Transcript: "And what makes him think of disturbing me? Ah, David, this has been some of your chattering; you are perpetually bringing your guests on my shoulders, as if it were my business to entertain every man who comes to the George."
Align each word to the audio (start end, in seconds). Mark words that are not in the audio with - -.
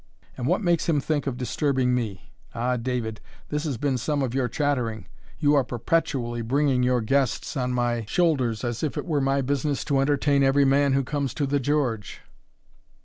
"And 0.35 0.47
what 0.47 0.63
makes 0.63 0.89
him 0.89 0.99
think 0.99 1.27
of 1.27 1.37
disturbing 1.37 1.93
me? 1.93 2.31
Ah, 2.55 2.75
David, 2.75 3.21
this 3.49 3.65
has 3.65 3.77
been 3.77 3.99
some 3.99 4.23
of 4.23 4.33
your 4.33 4.47
chattering; 4.47 5.05
you 5.37 5.53
are 5.53 5.63
perpetually 5.63 6.41
bringing 6.41 6.81
your 6.81 7.01
guests 7.01 7.55
on 7.55 7.71
my 7.71 8.05
shoulders, 8.05 8.63
as 8.63 8.81
if 8.81 8.97
it 8.97 9.05
were 9.05 9.21
my 9.21 9.41
business 9.43 9.85
to 9.85 9.99
entertain 9.99 10.41
every 10.41 10.65
man 10.65 10.93
who 10.93 11.03
comes 11.03 11.35
to 11.35 11.45
the 11.45 11.59
George." 11.59 12.19